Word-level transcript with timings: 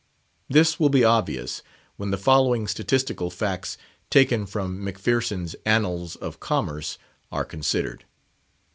This 0.49 0.79
will 0.79 0.89
be 0.89 1.03
obvious, 1.03 1.61
when 1.95 2.09
the 2.09 2.17
following 2.17 2.67
statistical 2.67 3.29
facts, 3.29 3.77
taken 4.09 4.47
from 4.47 4.83
Macpherson's 4.83 5.55
Annals 5.63 6.15
of 6.15 6.39
Commerce, 6.39 6.97
are 7.31 7.45
considered. 7.45 8.05